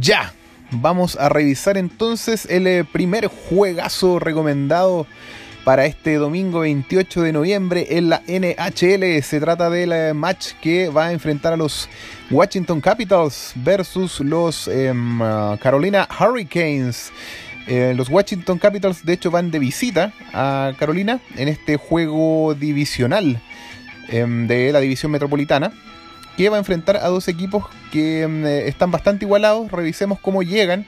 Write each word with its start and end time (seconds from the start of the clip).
Ya, 0.00 0.32
vamos 0.70 1.16
a 1.16 1.28
revisar 1.28 1.76
entonces 1.76 2.46
el 2.50 2.66
eh, 2.66 2.84
primer 2.84 3.26
juegazo 3.26 4.18
recomendado 4.18 5.06
para 5.64 5.86
este 5.86 6.14
domingo 6.14 6.60
28 6.60 7.22
de 7.22 7.32
noviembre 7.32 7.86
en 7.90 8.08
la 8.08 8.22
NHL. 8.26 9.22
Se 9.22 9.40
trata 9.40 9.70
del 9.70 9.92
eh, 9.92 10.14
match 10.14 10.52
que 10.60 10.88
va 10.88 11.06
a 11.06 11.12
enfrentar 11.12 11.52
a 11.52 11.56
los 11.56 11.88
Washington 12.30 12.80
Capitals 12.80 13.52
versus 13.56 14.20
los 14.20 14.68
em, 14.68 15.20
uh, 15.20 15.56
Carolina 15.58 16.08
Hurricanes. 16.18 17.12
Eh, 17.66 17.94
los 17.96 18.08
Washington 18.08 18.58
Capitals 18.58 19.04
de 19.04 19.14
hecho 19.14 19.30
van 19.30 19.50
de 19.50 19.58
visita 19.58 20.12
a 20.32 20.72
Carolina 20.78 21.20
en 21.36 21.48
este 21.48 21.76
juego 21.76 22.54
divisional 22.54 23.40
em, 24.08 24.46
de 24.46 24.70
la 24.72 24.80
división 24.80 25.12
metropolitana 25.12 25.72
que 26.36 26.48
va 26.48 26.56
a 26.56 26.58
enfrentar 26.58 26.96
a 26.96 27.08
dos 27.08 27.28
equipos 27.28 27.64
que 27.92 28.22
em, 28.22 28.44
eh, 28.44 28.68
están 28.68 28.90
bastante 28.90 29.24
igualados. 29.24 29.70
Revisemos 29.70 30.18
cómo 30.18 30.42
llegan 30.42 30.86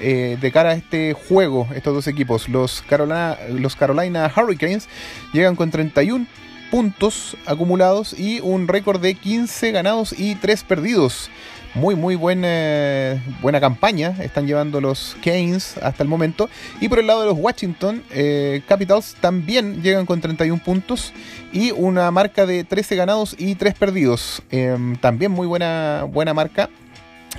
eh, 0.00 0.36
de 0.40 0.52
cara 0.52 0.70
a 0.70 0.74
este 0.74 1.12
juego 1.12 1.68
estos 1.74 1.94
dos 1.94 2.06
equipos. 2.06 2.48
Los 2.48 2.82
Carolina, 2.82 3.36
los 3.50 3.76
Carolina 3.76 4.32
Hurricanes 4.34 4.88
llegan 5.32 5.56
con 5.56 5.70
31 5.70 6.26
puntos 6.70 7.36
acumulados 7.46 8.18
y 8.18 8.40
un 8.40 8.68
récord 8.68 9.00
de 9.00 9.14
15 9.14 9.72
ganados 9.72 10.14
y 10.16 10.34
3 10.34 10.64
perdidos 10.64 11.30
muy 11.78 11.94
muy 11.94 12.16
buena, 12.16 13.22
buena 13.40 13.60
campaña 13.60 14.16
están 14.20 14.48
llevando 14.48 14.80
los 14.80 15.16
Canes 15.22 15.76
hasta 15.78 16.02
el 16.02 16.08
momento. 16.08 16.50
Y 16.80 16.88
por 16.88 16.98
el 16.98 17.06
lado 17.06 17.20
de 17.20 17.26
los 17.26 17.38
Washington 17.38 18.02
eh, 18.10 18.62
Capitals 18.66 19.14
también 19.20 19.80
llegan 19.80 20.04
con 20.04 20.20
31 20.20 20.60
puntos 20.62 21.12
y 21.52 21.70
una 21.70 22.10
marca 22.10 22.46
de 22.46 22.64
13 22.64 22.96
ganados 22.96 23.36
y 23.38 23.54
3 23.54 23.74
perdidos. 23.74 24.42
Em, 24.50 24.96
también 24.96 25.30
muy 25.30 25.46
buena, 25.46 26.04
buena 26.10 26.34
marca. 26.34 26.68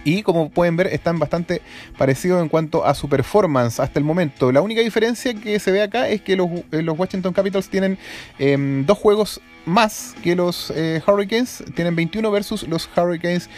Y 0.05 0.23
como 0.23 0.49
pueden 0.49 0.77
ver, 0.77 0.87
están 0.87 1.19
bastante 1.19 1.61
parecidos 1.97 2.41
en 2.41 2.47
cuanto 2.47 2.85
a 2.85 2.93
su 2.93 3.09
performance 3.09 3.81
hasta 3.81 3.99
el 3.99 4.05
momento. 4.05 4.53
La 4.53 4.61
única 4.61 4.79
diferencia 4.79 5.33
que 5.33 5.59
se 5.59 5.71
ve 5.71 5.81
acá 5.81 6.07
es 6.07 6.21
que 6.21 6.37
los, 6.37 6.47
eh, 6.71 6.81
los 6.81 6.97
Washington 6.97 7.33
Capitals 7.33 7.67
tienen 7.67 7.97
em, 8.37 8.85
dos 8.85 8.97
juegos 8.97 9.41
más 9.65 10.15
que 10.23 10.35
los 10.35 10.71
eh, 10.75 11.01
Hurricanes. 11.05 11.63
Tienen 11.75 11.95
21 11.95 12.31
versus 12.31 12.67
los 12.67 12.89
Hurricanes 12.95 13.49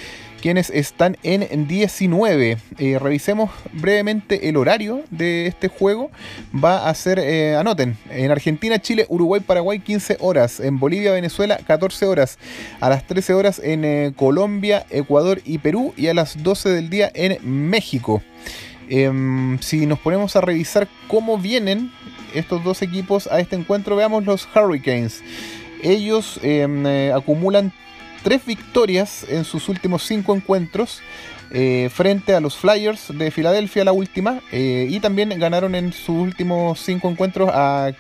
quienes 0.42 0.70
están 0.72 1.18
en 1.24 1.68
19. 1.68 2.58
Eh, 2.78 3.00
revisemos 3.00 3.52
brevemente 3.72 4.50
el 4.50 4.58
horario 4.58 5.04
de 5.12 5.46
este 5.46 5.70
juego. 5.70 6.12
Va 6.54 6.90
a 6.90 6.96
ser, 6.96 7.20
eh, 7.20 7.56
anoten, 7.56 7.96
en 8.10 8.32
Argentina, 8.32 8.80
Chile, 8.80 9.06
Uruguay, 9.08 9.40
Paraguay 9.40 9.80
15 9.80 10.18
horas. 10.20 10.60
En 10.60 10.80
Bolivia, 10.80 11.14
Venezuela 11.14 11.60
14 11.66 12.06
horas. 12.06 12.40
A 12.80 12.90
las 12.90 13.08
13 13.08 13.34
horas 13.34 13.62
en 13.64 13.86
eh, 13.86 14.14
Colombia, 14.16 14.86
Ecuador 14.90 15.42
y 15.46 15.60
Perú. 15.60 15.94
Y 15.96 16.08
a 16.08 16.14
las 16.14 16.42
12 16.44 16.70
del 16.70 16.90
día 16.90 17.12
en 17.14 17.38
México. 17.70 18.22
Em, 18.90 19.58
si 19.60 19.86
nos 19.86 20.00
ponemos 20.00 20.36
a 20.36 20.42
revisar 20.42 20.90
cómo 21.08 21.38
vienen 21.38 21.92
estos 22.34 22.64
dos 22.64 22.82
equipos 22.82 23.28
a 23.28 23.40
este 23.40 23.56
encuentro, 23.56 23.96
veamos 23.96 24.26
los 24.26 24.50
Hurricanes. 24.54 25.24
Ellos 25.84 26.40
em, 26.44 26.86
acumulan 27.14 27.74
tres 28.24 28.46
victorias 28.46 29.26
en 29.30 29.44
sus 29.46 29.70
últimos 29.70 30.04
cinco 30.04 30.36
encuentros. 30.36 31.02
Eh, 31.54 31.90
frente 31.94 32.34
a 32.34 32.40
los 32.40 32.56
Flyers 32.56 33.08
de 33.10 33.30
Filadelfia, 33.30 33.84
la 33.84 33.92
última, 33.92 34.40
eh, 34.54 34.88
y 34.90 35.02
también 35.02 35.38
ganaron 35.38 35.76
en 35.76 35.92
sus 35.92 36.16
últimos 36.16 36.80
cinco 36.80 37.10
encuentros 37.10 37.50
a, 37.54 37.92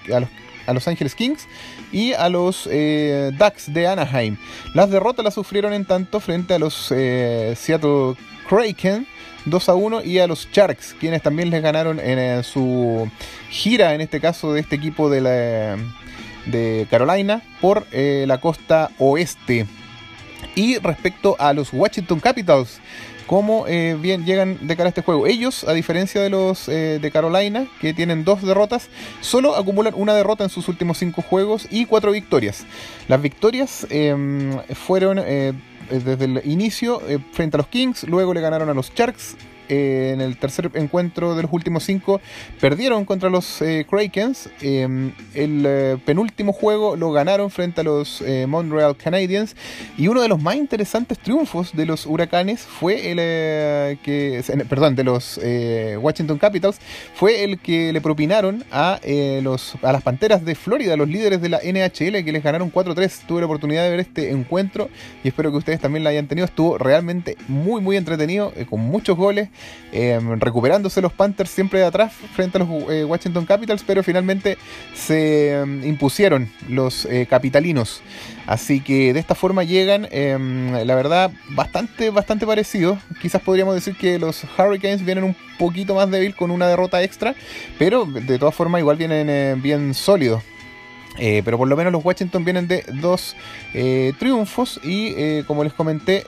los, 0.73 0.87
Angeles 0.87 1.15
Kings 1.15 1.47
y 1.91 2.13
a 2.13 2.29
los 2.29 2.69
eh, 2.71 3.31
Ducks 3.37 3.73
de 3.73 3.87
Anaheim. 3.87 4.37
Las 4.73 4.89
derrotas 4.89 5.25
las 5.25 5.33
sufrieron 5.33 5.73
en 5.73 5.83
tanto 5.83 6.21
frente 6.21 6.53
a 6.53 6.59
los 6.59 6.73
Seattle 6.75 8.15
Kraken 8.47 9.05
2 9.43 9.69
a 9.69 9.75
1 9.75 10.03
y 10.05 10.19
a 10.19 10.27
los 10.27 10.47
Sharks, 10.49 10.95
quienes 10.97 11.21
también 11.21 11.49
les 11.49 11.61
ganaron 11.61 11.99
en 11.99 12.43
su 12.45 13.09
gira, 13.49 13.93
en 13.95 13.99
este 13.99 14.21
caso 14.21 14.53
de 14.53 14.61
este 14.61 14.77
equipo 14.77 15.09
de, 15.09 15.19
la, 15.19 15.77
de 16.45 16.87
Carolina, 16.89 17.41
por 17.59 17.85
la 17.91 18.39
costa 18.39 18.91
oeste. 18.97 19.67
Y 20.55 20.77
respecto 20.77 21.35
a 21.39 21.53
los 21.53 21.71
Washington 21.71 22.19
Capitals, 22.19 22.79
cómo 23.31 23.65
eh, 23.65 23.97
bien 23.97 24.25
llegan 24.25 24.67
de 24.67 24.75
cara 24.75 24.87
a 24.87 24.89
este 24.89 25.03
juego. 25.03 25.25
Ellos, 25.25 25.63
a 25.63 25.71
diferencia 25.71 26.21
de 26.21 26.29
los 26.29 26.67
eh, 26.67 26.99
de 27.01 27.11
Carolina, 27.11 27.65
que 27.79 27.93
tienen 27.93 28.25
dos 28.25 28.41
derrotas, 28.41 28.89
solo 29.21 29.55
acumulan 29.55 29.93
una 29.95 30.13
derrota 30.13 30.43
en 30.43 30.49
sus 30.49 30.67
últimos 30.67 30.97
cinco 30.97 31.21
juegos 31.21 31.65
y 31.71 31.85
cuatro 31.85 32.11
victorias. 32.11 32.65
Las 33.07 33.21
victorias 33.21 33.87
em, 33.89 34.57
fueron 34.73 35.17
eh, 35.19 35.53
desde 35.89 36.25
el 36.25 36.41
inicio 36.43 37.01
frente 37.31 37.55
a 37.55 37.59
los 37.59 37.67
Kings, 37.67 38.03
luego 38.03 38.33
le 38.33 38.41
ganaron 38.41 38.69
a 38.69 38.73
los 38.73 38.93
Sharks, 38.93 39.37
en 39.71 40.19
el 40.19 40.37
tercer 40.37 40.69
encuentro 40.73 41.33
de 41.35 41.43
los 41.43 41.53
últimos 41.53 41.83
cinco 41.83 42.19
perdieron 42.59 43.05
contra 43.05 43.29
los 43.29 43.61
eh, 43.61 43.85
Krakens. 43.89 44.49
Em, 44.59 45.13
el 45.33 45.63
eh, 45.65 45.97
penúltimo 46.05 46.51
juego 46.51 46.97
lo 46.97 47.11
ganaron 47.11 47.49
frente 47.49 47.81
a 47.81 47.83
los 47.85 48.21
eh, 48.21 48.45
Montreal 48.47 48.97
Canadiens. 48.97 49.55
Y 49.97 50.07
uno 50.07 50.21
de 50.21 50.27
los 50.27 50.41
más 50.41 50.55
interesantes 50.55 51.19
triunfos 51.19 51.73
de 51.73 51.85
los 51.85 52.05
Huracanes 52.05 52.61
fue 52.61 53.11
el 53.11 53.17
que, 53.99 54.43
perdón, 54.67 54.95
de 54.95 55.03
los 55.03 55.39
Washington 55.99 56.37
Capitals, 56.37 56.79
fue 57.13 57.43
el 57.43 57.59
que 57.59 57.93
le 57.93 58.01
propinaron 58.01 58.63
a, 58.71 58.99
los, 59.41 59.75
a 59.81 59.91
las 59.91 60.01
Panteras 60.01 60.43
de 60.43 60.55
Florida, 60.55 60.97
los 60.97 61.07
líderes 61.07 61.41
de 61.41 61.49
la 61.49 61.59
NHL, 61.59 62.23
que 62.23 62.31
les 62.31 62.43
ganaron 62.43 62.71
4-3. 62.71 63.25
Tuve 63.27 63.41
la 63.41 63.45
oportunidad 63.45 63.83
de 63.83 63.91
ver 63.91 63.99
este 63.99 64.31
encuentro 64.31 64.89
y 65.23 65.29
espero 65.29 65.51
que 65.51 65.57
ustedes 65.57 65.79
también 65.79 66.03
lo 66.03 66.09
hayan 66.09 66.27
tenido. 66.27 66.45
Estuvo 66.45 66.77
realmente 66.77 67.37
muy, 67.47 67.81
muy 67.81 67.97
entretenido, 67.97 68.53
con 68.69 68.81
muchos 68.81 69.15
goles. 69.17 69.49
Em, 69.93 70.39
recuperándose 70.39 71.01
los 71.01 71.11
Panthers 71.11 71.49
siempre 71.49 71.79
de 71.79 71.85
atrás 71.85 72.13
frente 72.33 72.57
a 72.57 72.63
los 72.63 72.69
eh, 72.89 73.03
Washington 73.03 73.45
Capitals, 73.45 73.83
pero 73.85 74.03
finalmente 74.03 74.57
se 74.93 75.51
em, 75.51 75.83
impusieron 75.83 76.49
los 76.69 77.05
eh, 77.05 77.27
capitalinos. 77.29 78.01
Así 78.47 78.79
que 78.79 79.13
de 79.13 79.19
esta 79.19 79.35
forma 79.35 79.63
llegan, 79.63 80.07
em, 80.11 80.71
la 80.85 80.95
verdad, 80.95 81.31
bastante, 81.49 82.09
bastante 82.09 82.45
parecido. 82.45 82.97
Quizás 83.21 83.41
podríamos 83.41 83.75
decir 83.75 83.95
que 83.97 84.17
los 84.17 84.45
Hurricanes 84.57 85.03
vienen 85.03 85.25
un 85.25 85.35
poquito 85.59 85.95
más 85.95 86.09
débil 86.09 86.35
con 86.35 86.51
una 86.51 86.67
derrota 86.67 87.03
extra, 87.03 87.35
pero 87.77 88.05
de 88.05 88.39
todas 88.39 88.55
formas 88.55 88.79
igual 88.79 88.95
vienen 88.95 89.29
eh, 89.29 89.55
bien 89.57 89.93
sólidos. 89.93 90.41
Eh, 91.17 91.41
pero 91.43 91.57
por 91.57 91.67
lo 91.67 91.75
menos 91.75 91.91
los 91.91 92.03
Washington 92.03 92.45
vienen 92.45 92.67
de 92.67 92.83
dos 92.93 93.35
eh, 93.73 94.13
triunfos 94.17 94.79
y 94.83 95.13
eh, 95.17 95.43
como 95.45 95.63
les 95.63 95.73
comenté, 95.73 96.25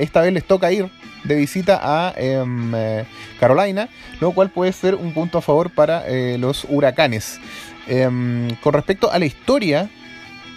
esta 0.00 0.20
vez 0.20 0.32
les 0.32 0.44
toca 0.44 0.72
ir 0.72 0.90
de 1.22 1.36
visita 1.36 1.80
a 1.82 2.12
em, 2.16 2.72
Carolina, 3.38 3.88
lo 4.20 4.32
cual 4.32 4.50
puede 4.50 4.72
ser 4.72 4.94
un 4.94 5.12
punto 5.12 5.38
a 5.38 5.42
favor 5.42 5.70
para 5.70 6.04
los 6.36 6.66
huracanes. 6.68 7.40
Em, 7.86 8.54
con 8.56 8.72
respecto 8.72 9.10
a 9.10 9.18
la 9.18 9.26
historia 9.26 9.90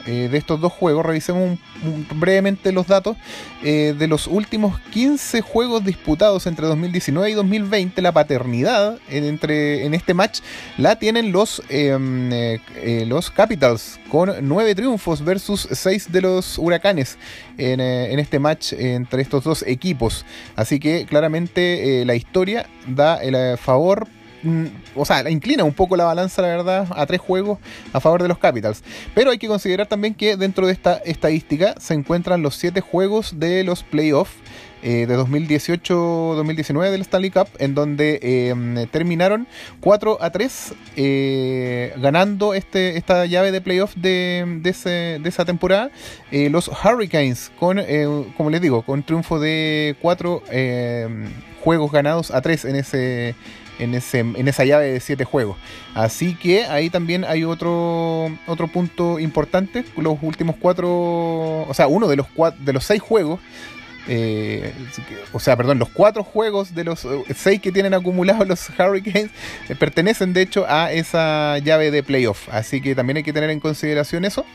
eh, 0.07 0.29
de 0.31 0.37
estos 0.37 0.59
dos 0.61 0.71
juegos, 0.71 1.05
revisemos 1.05 1.59
brevemente 2.15 2.71
los 2.71 2.87
datos. 2.87 3.17
Eh, 3.63 3.93
de 3.97 4.07
los 4.07 4.27
últimos 4.27 4.79
15 4.91 5.41
juegos 5.41 5.83
disputados 5.83 6.47
entre 6.47 6.65
2019 6.67 7.29
y 7.29 7.33
2020, 7.33 8.01
la 8.01 8.11
paternidad 8.11 8.97
en, 9.09 9.25
entre, 9.25 9.85
en 9.85 9.93
este 9.93 10.13
match 10.13 10.39
la 10.77 10.97
tienen 10.97 11.31
los, 11.31 11.61
em, 11.69 12.31
eh, 12.31 13.05
los 13.07 13.29
Capitals, 13.29 13.99
con 14.09 14.31
9 14.41 14.75
triunfos 14.75 15.23
versus 15.23 15.67
6 15.71 16.11
de 16.11 16.21
los 16.21 16.57
Huracanes 16.57 17.17
en, 17.57 17.81
en 17.81 18.19
este 18.19 18.39
match 18.39 18.73
entre 18.73 19.21
estos 19.21 19.43
dos 19.43 19.63
equipos. 19.67 20.25
Así 20.55 20.79
que 20.79 21.05
claramente 21.05 22.03
la 22.05 22.15
historia 22.15 22.67
da 22.87 23.21
el 23.21 23.57
favor 23.57 24.07
o 24.95 25.05
sea, 25.05 25.29
inclina 25.29 25.63
un 25.63 25.73
poco 25.73 25.95
la 25.95 26.05
balanza, 26.05 26.41
la 26.41 26.49
verdad, 26.49 26.87
a 26.91 27.05
tres 27.05 27.21
juegos 27.21 27.59
a 27.93 27.99
favor 27.99 28.21
de 28.21 28.27
los 28.27 28.37
Capitals. 28.37 28.83
Pero 29.13 29.31
hay 29.31 29.37
que 29.37 29.47
considerar 29.47 29.87
también 29.87 30.13
que 30.13 30.37
dentro 30.37 30.67
de 30.67 30.73
esta 30.73 30.97
estadística 30.97 31.75
se 31.79 31.93
encuentran 31.93 32.41
los 32.41 32.55
siete 32.55 32.81
juegos 32.81 33.39
de 33.39 33.63
los 33.63 33.83
playoffs 33.83 34.33
eh, 34.83 35.07
de 35.07 35.17
2018-2019 35.17 36.91
del 36.91 37.01
Stanley 37.01 37.31
Cup, 37.31 37.47
en 37.57 37.73
donde 37.73 38.19
em, 38.21 38.87
terminaron 38.87 39.47
4 39.79 40.19
a 40.21 40.29
3, 40.29 40.73
eh, 40.95 41.93
ganando 41.97 42.53
este, 42.53 42.95
esta 42.95 43.25
llave 43.25 43.51
de 43.51 43.59
playoff 43.59 43.95
de, 43.95 44.59
de, 44.61 45.27
esa 45.27 45.45
temporada. 45.45 45.89
Eh, 46.31 46.51
los 46.51 46.69
Hurricanes, 46.69 47.51
con, 47.59 47.81
como 48.37 48.51
les 48.51 48.61
digo, 48.61 48.83
con 48.83 49.01
triunfo 49.01 49.39
de 49.39 49.95
4 49.99 50.43
em, 50.51 51.25
juegos 51.63 51.91
ganados 51.91 52.29
a 52.29 52.41
3 52.41 52.65
en 52.65 52.75
ese 52.75 53.35
en, 53.79 53.95
ese, 53.95 54.19
en 54.19 54.47
esa 54.47 54.65
llave 54.65 54.91
de 54.91 54.99
7 54.99 55.23
juegos. 55.25 55.57
Así 55.93 56.35
que 56.35 56.65
ahí 56.65 56.89
también 56.89 57.23
hay 57.25 57.43
otro, 57.43 58.31
otro 58.45 58.67
punto 58.67 59.19
importante. 59.19 59.85
Los 59.95 60.17
últimos 60.21 60.55
4, 60.59 60.87
o 60.89 61.73
sea, 61.73 61.87
uno 61.87 62.07
de 62.07 62.15
los, 62.15 62.27
cuatro, 62.27 62.59
de 62.63 62.73
los 62.73 62.83
6 62.85 63.01
juegos. 63.01 63.39
Eh, 64.09 64.73
o 65.33 65.39
sea, 65.39 65.57
perdón, 65.57 65.79
los 65.79 65.89
cuatro 65.89 66.23
juegos 66.23 66.73
de 66.73 66.85
los 66.85 67.05
6 67.35 67.59
que 67.59 67.73
tienen 67.73 67.93
acumulados 67.93 68.47
los 68.47 68.69
Hurricanes 68.79 69.31
eh, 69.67 69.75
pertenecen 69.75 70.31
de 70.31 70.43
hecho 70.43 70.65
a 70.67 70.91
esa 70.93 71.57
llave 71.59 71.91
de 71.91 72.03
playoff. 72.03 72.47
Así 72.49 72.81
que 72.81 72.95
también 72.95 73.17
hay 73.17 73.23
que 73.23 73.33
tener 73.33 73.49
en 73.49 73.59
consideración 73.59 74.23
eso. 74.23 74.45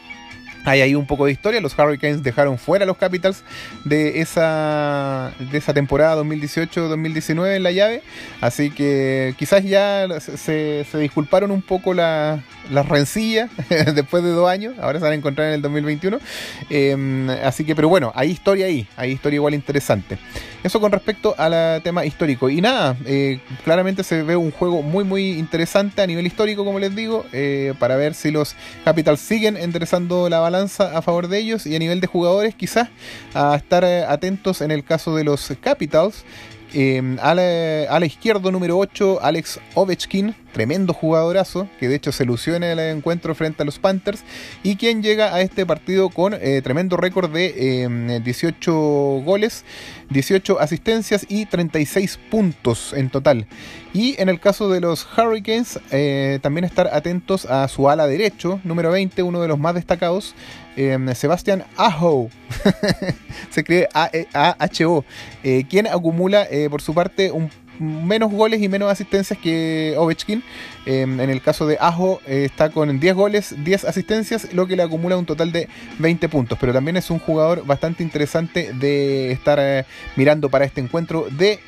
Hay 0.64 0.80
ahí 0.80 0.94
un 0.94 1.06
poco 1.06 1.26
de 1.26 1.32
historia. 1.32 1.60
Los 1.60 1.78
Hurricanes 1.78 2.22
dejaron 2.22 2.58
fuera 2.58 2.84
a 2.84 2.86
los 2.86 2.96
Capitals 2.96 3.44
de 3.84 4.20
esa, 4.20 5.32
de 5.38 5.58
esa 5.58 5.74
temporada 5.74 6.22
2018-2019 6.22 7.56
en 7.56 7.62
la 7.62 7.72
llave. 7.72 8.02
Así 8.40 8.70
que 8.70 9.34
quizás 9.38 9.64
ya 9.64 10.06
se, 10.20 10.84
se 10.84 10.98
disculparon 10.98 11.50
un 11.50 11.62
poco 11.62 11.94
las 12.70 12.88
rencillas 12.88 13.50
después 13.94 14.22
de 14.22 14.30
dos 14.30 14.48
años. 14.48 14.74
Ahora 14.80 14.98
se 14.98 15.04
van 15.04 15.12
a 15.12 15.16
encontrar 15.16 15.48
en 15.48 15.54
el 15.54 15.62
2021. 15.62 16.18
Em, 16.70 17.30
así 17.30 17.64
que, 17.64 17.74
pero 17.74 17.88
bueno, 17.88 18.12
hay 18.14 18.30
historia 18.30 18.66
ahí. 18.66 18.86
Hay 18.96 19.12
historia 19.12 19.36
igual 19.36 19.54
interesante. 19.54 20.18
Eso 20.62 20.80
con 20.80 20.92
respecto 20.92 21.34
al 21.38 21.82
tema 21.82 22.04
histórico. 22.04 22.48
Y 22.48 22.60
nada, 22.60 22.96
eh, 23.04 23.40
claramente 23.64 24.04
se 24.04 24.22
ve 24.22 24.36
un 24.36 24.52
juego 24.52 24.82
muy, 24.82 25.02
muy 25.02 25.32
interesante 25.32 26.02
a 26.02 26.06
nivel 26.06 26.26
histórico, 26.26 26.64
como 26.64 26.78
les 26.78 26.94
digo, 26.94 27.24
eh, 27.32 27.74
para 27.80 27.96
ver 27.96 28.14
si 28.14 28.30
los 28.30 28.54
Capitals 28.84 29.20
siguen 29.20 29.56
enderezando 29.56 30.28
la 30.28 30.38
balanza 30.38 30.96
a 30.96 31.02
favor 31.02 31.26
de 31.26 31.38
ellos 31.38 31.66
y 31.66 31.74
a 31.74 31.78
nivel 31.78 32.00
de 32.00 32.06
jugadores, 32.06 32.54
quizás 32.54 32.88
a 33.34 33.56
estar 33.56 33.84
eh, 33.84 34.04
atentos 34.04 34.60
en 34.60 34.70
el 34.70 34.84
caso 34.84 35.16
de 35.16 35.24
los 35.24 35.52
Capitals. 35.60 36.24
a, 37.20 37.34
la, 37.34 37.86
a, 37.90 38.00
la, 38.00 38.06
izquierda, 38.06 38.50
número 38.50 38.78
8, 38.78 39.18
Alex 39.20 39.60
Ovechkin, 39.74 40.34
tremendo 40.52 40.92
jugadorazo, 40.92 41.68
que 41.80 41.88
de 41.88 41.96
hecho 41.96 42.12
se 42.12 42.24
lució 42.24 42.54
en 42.54 42.62
el 42.62 42.78
encuentro 42.78 43.34
frente 43.34 43.62
a 43.62 43.66
los 43.66 43.78
Panthers, 43.78 44.22
y 44.62 44.76
quien 44.76 45.02
llega 45.02 45.34
a 45.34 45.40
este 45.40 45.66
partido 45.66 46.10
con 46.10 46.34
eh, 46.34 46.60
tremendo 46.62 46.96
récord 46.96 47.30
de 47.30 48.20
18 48.24 48.70
em, 48.70 49.24
goles, 49.24 49.64
18 50.10 50.60
asistencias 50.60 51.26
y 51.28 51.46
36 51.46 52.18
puntos 52.30 52.92
en 52.92 53.10
total. 53.10 53.46
Y 53.94 54.20
en 54.20 54.28
el 54.28 54.40
caso 54.40 54.70
de 54.70 54.80
los 54.80 55.06
Hurricanes, 55.16 55.80
eh, 55.90 56.38
también 56.42 56.64
estar 56.64 56.88
atentos 56.92 57.46
a 57.46 57.66
su 57.68 57.88
ala 57.88 58.06
derecho, 58.06 58.60
número 58.64 58.90
20, 58.90 59.22
uno 59.22 59.40
de 59.40 59.48
los 59.48 59.58
más 59.58 59.74
destacados, 59.74 60.34
em, 60.76 61.14
Sebastián 61.14 61.64
Aho, 61.76 62.28
se 63.50 63.64
cree 63.64 63.88
A-H-O, 63.92 65.04
eh, 65.42 65.64
quien 65.68 65.86
acumula 65.86 66.46
por 66.70 66.80
su 66.80 66.94
parte 66.94 67.30
un 67.30 67.50
menos 67.82 68.30
goles 68.30 68.62
y 68.62 68.68
menos 68.68 68.90
asistencias 68.90 69.38
que 69.38 69.94
Ovechkin. 69.98 70.42
Em, 70.86 71.20
en 71.20 71.30
el 71.30 71.40
caso 71.42 71.66
de 71.66 71.78
Ajo 71.80 72.20
eh, 72.26 72.44
está 72.44 72.70
con 72.70 72.98
10 72.98 73.14
goles, 73.14 73.54
10 73.64 73.84
asistencias, 73.84 74.52
lo 74.52 74.66
que 74.66 74.76
le 74.76 74.82
acumula 74.82 75.16
un 75.16 75.26
total 75.26 75.52
de 75.52 75.68
20 75.98 76.28
puntos. 76.28 76.58
Pero 76.60 76.72
también 76.72 76.96
es 76.96 77.10
un 77.10 77.18
jugador 77.18 77.64
bastante 77.66 78.02
interesante 78.02 78.72
de 78.72 79.32
estar 79.32 79.58
eh, 79.60 79.84
mirando 80.16 80.48
para 80.48 80.64
este 80.64 80.80
encuentro 80.80 81.26
de 81.30 81.60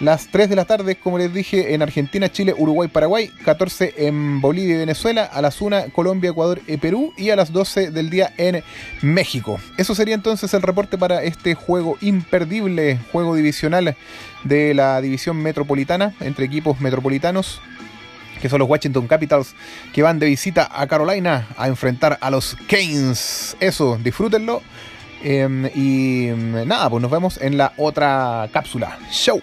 las 0.00 0.28
3 0.28 0.48
de 0.48 0.56
la 0.56 0.64
tarde, 0.64 0.96
como 0.96 1.18
les 1.18 1.32
dije, 1.32 1.74
en 1.74 1.82
Argentina, 1.82 2.32
Chile, 2.32 2.54
Uruguay, 2.56 2.88
Paraguay, 2.88 3.30
14 3.44 3.94
en 3.98 4.40
Bolivia 4.40 4.76
y 4.76 4.78
Venezuela, 4.78 5.24
a 5.24 5.42
las 5.42 5.60
1 5.60 5.90
Colombia, 5.92 6.30
Ecuador 6.30 6.60
y 6.66 6.78
Perú 6.78 7.12
y 7.18 7.28
a 7.30 7.36
las 7.36 7.52
12 7.52 7.90
del 7.90 8.08
día 8.08 8.32
en 8.38 8.64
México. 9.02 9.60
Eso 9.76 9.94
sería 9.94 10.14
entonces 10.14 10.52
el 10.54 10.62
reporte 10.62 10.96
para 10.96 11.22
este 11.22 11.54
juego 11.54 11.98
imperdible, 12.00 12.98
juego 13.12 13.34
divisional 13.34 13.94
de 14.44 14.72
la 14.72 15.00
división 15.02 15.36
metropolitana 15.36 16.14
entre 16.20 16.46
equipos 16.46 16.80
metropolitanos 16.80 17.60
que 18.40 18.48
son 18.48 18.58
los 18.58 18.70
Washington 18.70 19.06
Capitals, 19.06 19.54
que 19.92 20.02
van 20.02 20.18
de 20.18 20.24
visita 20.24 20.66
a 20.72 20.86
Carolina 20.86 21.46
a 21.58 21.68
enfrentar 21.68 22.16
a 22.22 22.30
los 22.30 22.56
Canes. 22.66 23.54
Eso, 23.60 23.98
disfrútenlo. 24.02 24.62
Em, 25.22 25.66
y 25.74 26.28
em, 26.28 26.66
nada, 26.66 26.88
pues 26.88 27.02
nos 27.02 27.10
vemos 27.10 27.38
en 27.38 27.58
la 27.58 27.74
otra 27.76 28.48
cápsula. 28.50 28.98
Show. 29.10 29.42